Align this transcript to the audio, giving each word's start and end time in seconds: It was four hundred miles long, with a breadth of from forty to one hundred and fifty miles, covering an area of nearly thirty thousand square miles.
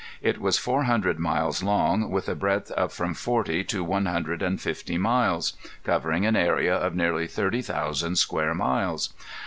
It 0.23 0.41
was 0.41 0.57
four 0.57 0.85
hundred 0.85 1.19
miles 1.19 1.61
long, 1.61 2.09
with 2.09 2.27
a 2.27 2.33
breadth 2.33 2.71
of 2.71 2.91
from 2.91 3.13
forty 3.13 3.63
to 3.65 3.83
one 3.83 4.07
hundred 4.07 4.41
and 4.41 4.59
fifty 4.59 4.97
miles, 4.97 5.53
covering 5.83 6.25
an 6.25 6.35
area 6.35 6.75
of 6.75 6.95
nearly 6.95 7.27
thirty 7.27 7.61
thousand 7.61 8.15
square 8.15 8.55
miles. 8.55 9.13